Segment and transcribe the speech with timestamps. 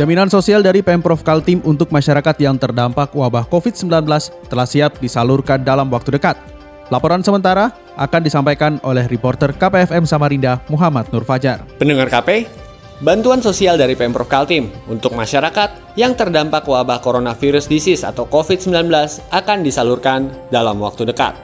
[0.00, 4.08] Jaminan sosial dari Pemprov Kaltim untuk masyarakat yang terdampak wabah COVID-19
[4.48, 6.40] telah siap disalurkan dalam waktu dekat.
[6.88, 7.68] Laporan sementara
[8.00, 11.68] akan disampaikan oleh reporter KPFM Samarinda Muhammad Nur Fajar.
[11.76, 12.48] Pendengar KP,
[13.04, 18.72] bantuan sosial dari Pemprov Kaltim untuk masyarakat yang terdampak wabah coronavirus disease atau COVID-19
[19.28, 21.36] akan disalurkan dalam waktu dekat.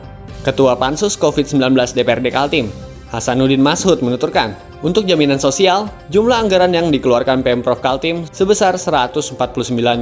[0.48, 2.72] Ketua Pansus COVID-19 DPRD Kaltim,
[3.06, 9.38] Hasanuddin Mashud menuturkan, untuk jaminan sosial, jumlah anggaran yang dikeluarkan Pemprov Kaltim sebesar 149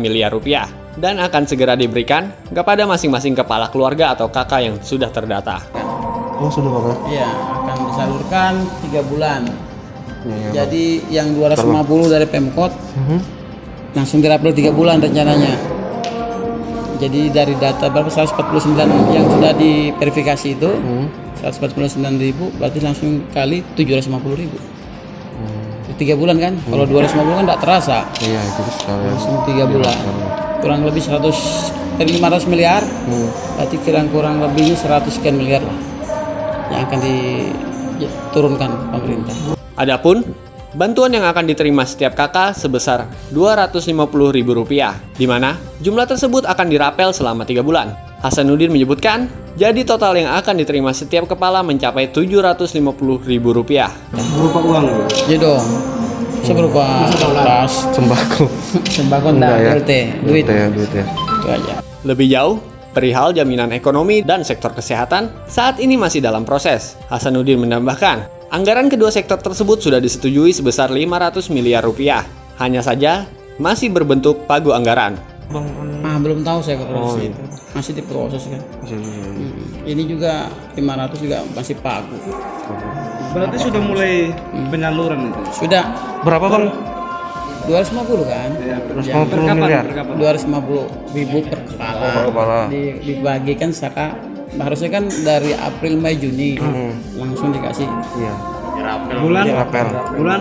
[0.01, 5.61] miliar rupiah dan akan segera diberikan kepada masing-masing kepala keluarga atau kakak yang sudah terdata.
[6.41, 6.97] Oh sudah Pak?
[7.13, 8.53] Iya, akan disalurkan
[8.89, 9.41] tiga bulan.
[10.25, 12.73] Ya, ya, Jadi yang 250 dari Pemkot
[13.95, 15.74] langsung dirapel tiga bulan rencananya.
[16.95, 20.71] Jadi dari data berapa 149 yang sudah diverifikasi itu
[21.43, 24.57] 149 ribu berarti langsung kali 750 ribu.
[25.95, 26.59] Tiga bulan kan?
[26.59, 27.99] Kalau 250 kan tidak terasa.
[28.19, 29.05] Iya itu sekali.
[29.15, 29.95] Langsung tiga bulan.
[30.59, 32.83] Kurang lebih 100 dari 500 miliar.
[33.55, 35.79] Berarti kurang kurang lebihnya 100 sekian miliar lah
[36.75, 39.37] yang akan diturunkan pemerintah.
[39.79, 40.27] Adapun
[40.75, 47.47] bantuan yang akan diterima setiap kakak sebesar Rp250.000, di mana jumlah tersebut akan dirapel selama
[47.47, 47.95] tiga bulan.
[48.21, 53.47] Hasanuddin menyebutkan, jadi total yang akan diterima setiap kepala mencapai Rp750.000.
[54.35, 54.87] Berupa uang.
[55.31, 55.65] Iya dong.
[56.45, 57.09] Bisa berupa
[57.41, 58.45] tas, Sembako.
[59.01, 59.71] sembako Enggak enggak, ya?
[59.81, 59.93] LT,
[60.29, 60.45] duit.
[60.45, 61.05] ya duit ya.
[61.09, 61.75] Itu aja.
[62.05, 62.57] Lebih jauh,
[62.93, 67.01] perihal jaminan ekonomi dan sektor kesehatan saat ini masih dalam proses.
[67.09, 72.23] Hasanuddin menambahkan, anggaran kedua sektor tersebut sudah disetujui sebesar 500 miliar rupiah.
[72.63, 73.27] Hanya saja
[73.59, 75.19] masih berbentuk pagu anggaran.
[76.07, 77.43] Ah, belum tahu saya kalau Oh, di situ.
[77.75, 78.63] Masih diproses kan.
[78.87, 79.27] Iya, iya, iya.
[79.27, 79.91] Hmm.
[79.91, 80.33] Ini juga
[80.79, 82.15] 500 juga masih pagu.
[83.35, 84.31] Berarti sudah mulai
[84.71, 85.43] penyaluran itu.
[85.67, 85.83] Sudah
[86.23, 86.65] Berapa bang?
[87.67, 88.51] 250 kan?
[88.63, 89.85] Ya, Terus Yang 50 miliar.
[89.91, 90.15] Berkapan?
[90.15, 91.99] 250 ribu per kepala.
[91.99, 92.59] Oh, per kepala.
[92.71, 94.07] Di, dibagikan secara
[94.57, 96.59] harusnya kan dari April Mei Juni
[97.15, 98.35] langsung dikasih Iya.
[99.19, 99.45] Bulan?
[99.49, 99.87] Rapel.
[100.15, 100.41] Bulan?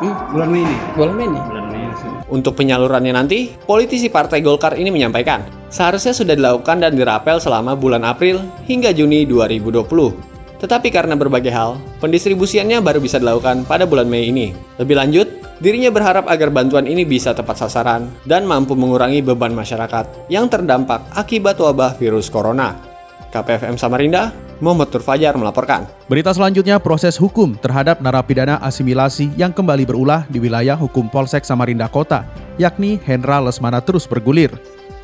[0.00, 0.76] hmm, Bulan Mei ini.
[0.92, 1.42] bulan Mei nih.
[1.44, 2.10] Bulan Mei sih.
[2.26, 8.02] Untuk penyalurannya nanti, politisi Partai Golkar ini menyampaikan, seharusnya sudah dilakukan dan dirapel selama bulan
[8.02, 10.34] April hingga Juni 2020.
[10.58, 14.56] Tetapi karena berbagai hal, pendistribusiannya baru bisa dilakukan pada bulan Mei ini.
[14.80, 15.26] Lebih lanjut,
[15.60, 21.04] dirinya berharap agar bantuan ini bisa tepat sasaran dan mampu mengurangi beban masyarakat yang terdampak
[21.12, 22.83] akibat wabah virus corona.
[23.34, 24.30] KPFM Samarinda,
[24.62, 25.90] Muhammad Tur Fajar melaporkan.
[26.06, 31.90] Berita selanjutnya proses hukum terhadap narapidana asimilasi yang kembali berulah di wilayah hukum Polsek Samarinda
[31.90, 32.22] Kota,
[32.56, 34.54] yakni Hendra Lesmana terus bergulir.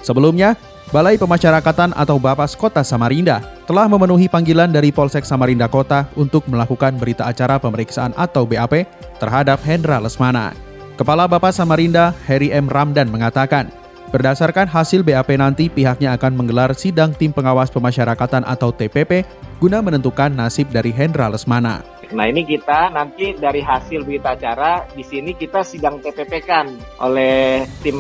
[0.01, 0.55] Sebelumnya,
[0.91, 6.99] Balai Pemasyarakatan atau Bapas Kota Samarinda telah memenuhi panggilan dari Polsek Samarinda Kota untuk melakukan
[6.99, 8.91] berita acara pemeriksaan atau BAP
[9.23, 10.51] terhadap Hendra Lesmana.
[10.99, 12.67] Kepala Bapas Samarinda, Heri M.
[12.67, 13.71] Ramdan mengatakan,
[14.11, 19.23] berdasarkan hasil BAP nanti pihaknya akan menggelar sidang tim pengawas pemasyarakatan atau TPP
[19.63, 21.83] guna menentukan nasib dari Hendra Lesmana.
[22.11, 26.67] Nah ini kita nanti dari hasil berita acara di sini kita sidang TPP kan
[26.99, 27.95] oleh tim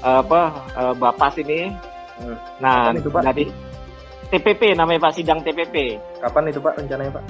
[0.00, 0.42] eh, apa
[0.80, 1.68] eh, Bapas ini.
[2.64, 3.22] Nah Kapan itu, Pak?
[3.28, 3.44] dari
[4.32, 6.00] TPP namanya Pak sidang TPP.
[6.24, 7.24] Kapan itu Pak rencananya Pak?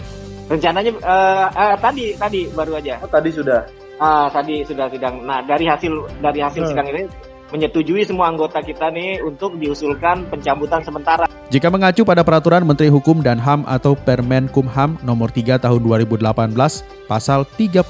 [0.54, 2.94] Rencananya eh, eh, tadi tadi baru aja.
[3.02, 3.60] Oh, tadi sudah.
[3.98, 5.18] Ah tadi sudah sidang.
[5.26, 5.90] Nah dari hasil
[6.22, 6.70] dari hasil Hmm.
[6.70, 7.02] sidang ini
[7.54, 11.30] menyetujui semua anggota kita nih untuk diusulkan pencabutan sementara.
[11.54, 16.26] Jika mengacu pada peraturan Menteri Hukum dan HAM atau Permen Kumham nomor 3 tahun 2018
[17.06, 17.86] pasal 39,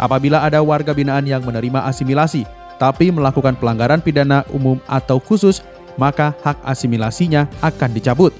[0.00, 2.48] apabila ada warga binaan yang menerima asimilasi
[2.80, 5.60] tapi melakukan pelanggaran pidana umum atau khusus,
[5.94, 8.34] maka hak asimilasinya akan dicabut.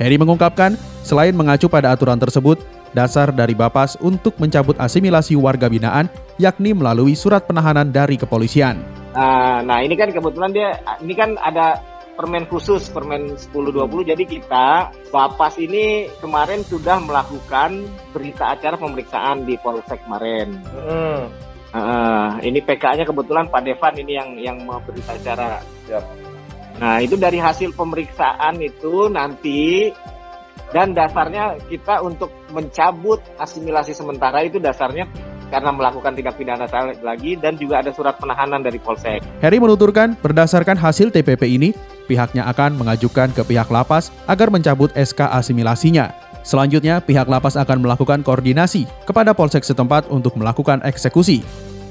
[0.00, 2.60] Heri mengungkapkan, selain mengacu pada aturan tersebut,
[2.96, 6.08] dasar dari Bapas untuk mencabut asimilasi warga binaan
[6.40, 8.80] yakni melalui surat penahanan dari kepolisian.
[9.16, 11.80] Nah, nah ini kan kebetulan dia ini kan ada
[12.16, 14.68] permen khusus permen 1020 jadi kita
[15.08, 20.60] Bapas ini kemarin sudah melakukan berita acara pemeriksaan di Polsek kemarin.
[21.76, 25.60] Eh, ini PK-nya kebetulan Pak Devan ini yang yang mau berita acara.
[26.76, 29.92] Nah itu dari hasil pemeriksaan itu nanti
[30.72, 35.08] dan dasarnya kita untuk mencabut asimilasi sementara itu dasarnya
[35.50, 36.66] karena melakukan tindak pidana
[37.02, 39.22] lagi dan juga ada surat penahanan dari Polsek.
[39.42, 41.70] Heri menuturkan berdasarkan hasil TPP ini,
[42.10, 46.10] pihaknya akan mengajukan ke pihak lapas agar mencabut SK asimilasinya.
[46.46, 51.42] Selanjutnya, pihak lapas akan melakukan koordinasi kepada polsek setempat untuk melakukan eksekusi.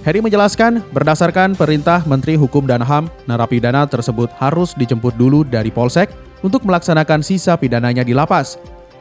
[0.08, 6.14] Heri menjelaskan, berdasarkan perintah Menteri Hukum dan HAM, narapidana tersebut harus dijemput dulu dari polsek
[6.46, 8.56] untuk melaksanakan sisa pidananya di lapas.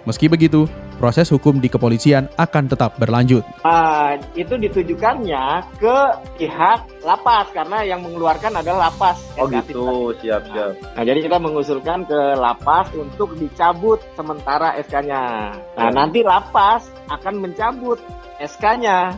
[0.09, 0.65] Meski begitu,
[0.97, 3.43] proses hukum di kepolisian akan tetap berlanjut.
[3.63, 5.97] Uh, itu ditujukannya ke
[6.41, 9.19] pihak lapas karena yang mengeluarkan adalah lapas.
[9.37, 10.79] Oh gitu, siap siap.
[10.95, 15.55] Nah jadi kita mengusulkan ke lapas untuk dicabut sementara SK-nya.
[15.77, 17.99] Nah nanti lapas akan mencabut
[18.41, 19.15] SK-nya.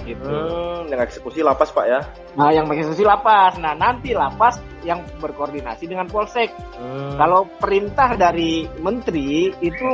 [0.00, 0.24] Gitu.
[0.24, 2.00] Hmm, yang eksekusi lapas pak ya?
[2.34, 3.60] Nah yang mengeksekusi lapas.
[3.60, 6.48] Nah nanti lapas yang berkoordinasi dengan polsek.
[6.80, 7.20] Hmm.
[7.20, 9.90] Kalau perintah dari menteri itu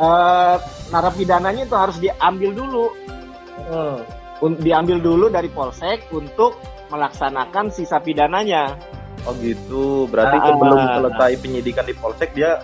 [0.00, 0.56] uh,
[0.92, 2.86] narapidananya itu harus diambil dulu.
[3.66, 4.00] Hmm.
[4.60, 6.60] Diambil dulu dari polsek untuk
[6.92, 8.76] melaksanakan sisa pidananya.
[9.26, 12.62] Oh gitu, berarti nah, sebelum selesai penyidikan di polsek dia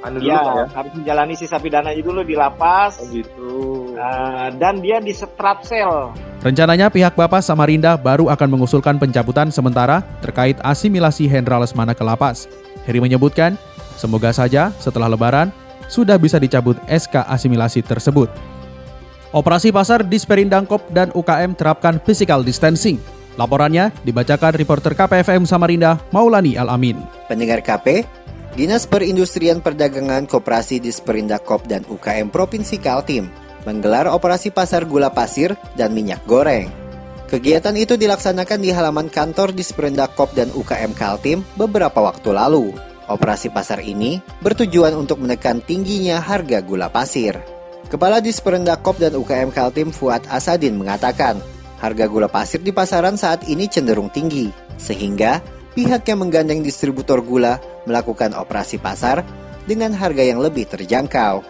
[0.00, 0.66] anu ya, dulu ya?
[0.72, 3.02] harus menjalani sisa pidananya dulu di lapas.
[3.02, 3.92] Oh gitu.
[3.98, 6.14] Uh, dan dia di setrap sel.
[6.38, 12.46] Rencananya pihak Bapak Samarinda baru akan mengusulkan pencabutan sementara terkait asimilasi Hendra Lesmana ke lapas.
[12.86, 13.58] Heri menyebutkan,
[13.98, 15.50] semoga saja setelah lebaran
[15.88, 18.30] sudah bisa dicabut SK asimilasi tersebut.
[19.32, 22.96] Operasi pasar di Sperindangkop dan UKM terapkan physical distancing.
[23.36, 26.98] Laporannya dibacakan reporter KPFM Samarinda, Maulani Alamin.
[27.28, 28.08] Pendengar KP,
[28.56, 33.28] Dinas Perindustrian Perdagangan Koperasi di Sperindakop dan UKM Provinsi Kaltim
[33.68, 36.72] menggelar operasi pasar gula pasir dan minyak goreng.
[37.28, 42.87] Kegiatan itu dilaksanakan di halaman kantor di Sperindakop dan UKM Kaltim beberapa waktu lalu.
[43.08, 47.40] Operasi pasar ini bertujuan untuk menekan tingginya harga gula pasir.
[47.88, 51.40] Kepala Disperendakop dan UKM Kaltim Fuad Asadin mengatakan,
[51.80, 55.40] harga gula pasir di pasaran saat ini cenderung tinggi, sehingga
[55.72, 57.56] pihak yang menggandeng distributor gula
[57.88, 59.24] melakukan operasi pasar
[59.64, 61.40] dengan harga yang lebih terjangkau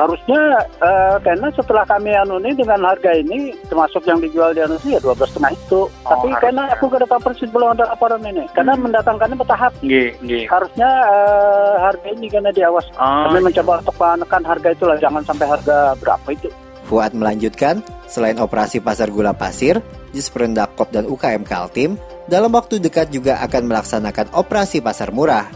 [0.00, 0.40] harusnya
[0.80, 4.96] uh, karena setelah kami anu ini dengan harga ini termasuk yang dijual di anu ya
[4.96, 6.40] dua belas setengah itu oh, tapi harusnya.
[6.40, 8.82] karena aku ke depan persis belum ada laporan ini karena hmm.
[8.88, 10.44] mendatangkannya bertahap Gih, gih.
[10.48, 13.44] harusnya uh, harga ini karena diawas oh, kami iya.
[13.52, 16.50] mencoba untuk menekan harga itulah jangan sampai harga berapa itu
[16.90, 19.78] Fuad melanjutkan, selain operasi pasar gula pasir,
[20.10, 21.94] di Sprendakop dan UKM Kaltim,
[22.26, 25.46] dalam waktu dekat juga akan melaksanakan operasi pasar murah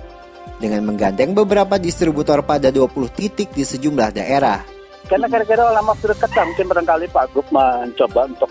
[0.58, 4.74] dengan menggandeng beberapa distributor pada 20 titik di sejumlah daerah.
[5.04, 8.48] Karena kira-kira lama waktu dekat mungkin barangkali Pak Gub mencoba untuk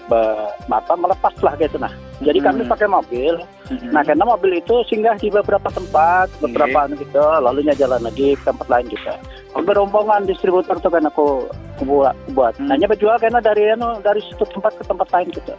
[0.69, 1.89] mata melepas lah gitu nah.
[2.21, 2.45] Jadi hmm.
[2.45, 3.33] kami pakai mobil.
[3.73, 3.89] Hmm.
[3.89, 7.01] Nah karena mobil itu singgah di beberapa tempat, beberapa okay.
[7.01, 9.17] gitu, lalunya jalan lagi ke tempat lain juga.
[9.57, 12.15] Berombongan distributor itu kan aku, aku buat.
[12.37, 12.53] buat.
[12.61, 12.69] Hmm.
[12.69, 15.53] Hanya berjual karena dari anu dari satu tempat ke tempat lain gitu.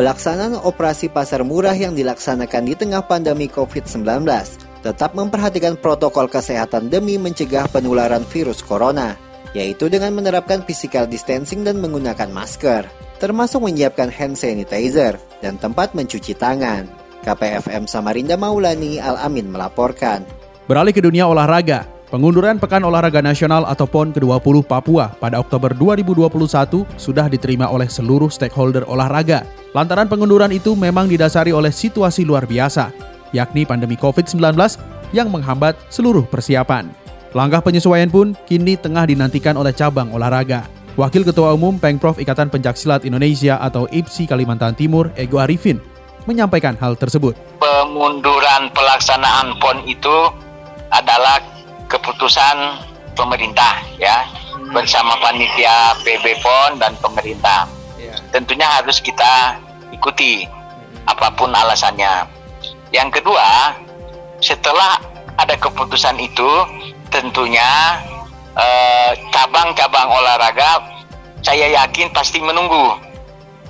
[0.00, 4.24] Pelaksanaan operasi pasar murah yang dilaksanakan di tengah pandemi COVID-19
[4.80, 9.18] tetap memperhatikan protokol kesehatan demi mencegah penularan virus corona,
[9.56, 12.86] yaitu dengan menerapkan physical distancing dan menggunakan masker,
[13.18, 16.86] termasuk menyiapkan hand sanitizer dan tempat mencuci tangan.
[17.26, 20.22] KPFM Samarinda Maulani Al-Amin melaporkan.
[20.70, 26.88] Beralih ke dunia olahraga, Pengunduran Pekan Olahraga Nasional atau PON ke-20 Papua pada Oktober 2021
[26.96, 29.44] sudah diterima oleh seluruh stakeholder olahraga.
[29.76, 34.56] Lantaran pengunduran itu memang didasari oleh situasi luar biasa, yakni pandemi COVID-19
[35.12, 36.88] yang menghambat seluruh persiapan.
[37.36, 40.64] Langkah penyesuaian pun kini tengah dinantikan oleh cabang olahraga.
[40.98, 45.78] Wakil Ketua Umum Pengprov Ikatan Pencaksilat Indonesia atau IPSI Kalimantan Timur, Ego Arifin,
[46.26, 47.38] menyampaikan hal tersebut.
[47.62, 50.16] Pengunduran pelaksanaan PON itu
[50.90, 51.38] adalah
[51.86, 52.56] keputusan
[53.14, 54.24] pemerintah ya
[54.72, 57.64] bersama panitia PB PON dan pemerintah.
[57.96, 58.16] Ya.
[58.34, 59.56] Tentunya harus kita
[59.94, 60.44] ikuti
[61.08, 62.37] apa pun alasannya.
[62.94, 63.76] Yang kedua,
[64.40, 65.02] setelah
[65.38, 66.50] ada keputusan itu,
[67.12, 68.00] tentunya
[68.56, 70.70] eh, cabang-cabang eh, olahraga
[71.42, 72.98] saya yakin pasti menunggu.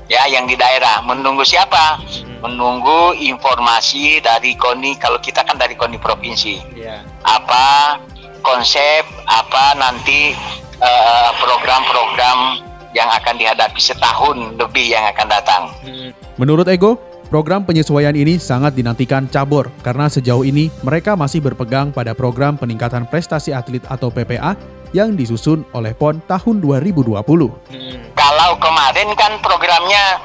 [0.09, 2.01] Ya, yang di daerah menunggu siapa?
[2.01, 2.41] Hmm.
[2.41, 6.57] Menunggu informasi dari KONI kalau kita kan dari KONI provinsi.
[6.73, 7.05] Yeah.
[7.29, 8.01] Apa
[8.41, 10.33] konsep, apa nanti
[10.81, 15.63] eh, program-program uh, yang akan dihadapi setahun lebih yang akan datang.
[15.85, 16.11] Hmm.
[16.41, 16.97] Menurut Ego,
[17.29, 23.05] Program penyesuaian ini sangat dinantikan cabur karena sejauh ini mereka masih berpegang pada program peningkatan
[23.05, 24.57] prestasi atlet atau PPA
[24.97, 27.21] yang disusun oleh PON tahun 2020.
[27.21, 28.01] Hmm.
[28.17, 30.17] Kalau kemarin kan programnya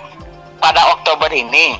[0.63, 1.75] pada Oktober ini,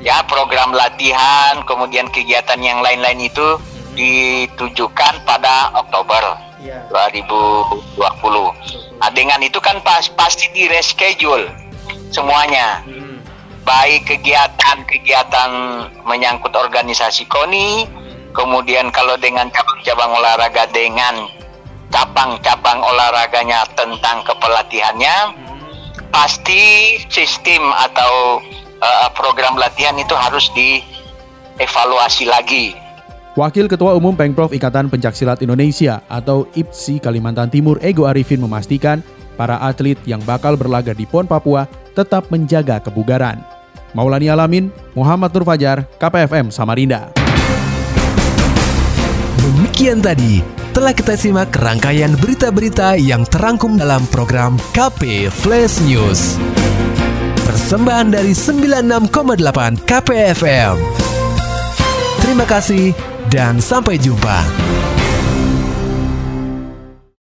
[0.00, 3.92] ya program latihan, kemudian kegiatan yang lain-lain itu hmm.
[4.00, 6.80] ditujukan pada Oktober ya.
[6.88, 8.00] 2020.
[8.96, 11.52] Nah dengan itu kan pas, pasti di reschedule
[12.08, 12.80] semuanya.
[13.62, 15.50] Baik kegiatan-kegiatan
[16.02, 17.86] menyangkut organisasi KONI,
[18.34, 21.30] kemudian kalau dengan cabang-cabang olahraga dengan
[21.92, 25.16] cabang-cabang olahraganya tentang kepelatihannya,
[26.10, 28.40] pasti sistem atau
[28.80, 32.74] uh, program latihan itu harus dievaluasi lagi.
[33.32, 39.00] Wakil Ketua Umum Pengprov Ikatan Pencaksilat Indonesia atau IPSI Kalimantan Timur Ego Arifin memastikan
[39.40, 41.64] para atlet yang bakal berlaga di PON Papua
[41.96, 43.51] tetap menjaga kebugaran.
[43.92, 47.12] Maulani Alamin, Muhammad Nur Fajar, KPFM Samarinda.
[49.42, 50.40] Demikian tadi
[50.72, 56.40] telah kita simak rangkaian berita-berita yang terangkum dalam program KP Flash News.
[57.44, 60.74] Persembahan dari 96,8 KPFM.
[62.24, 62.96] Terima kasih
[63.28, 64.46] dan sampai jumpa.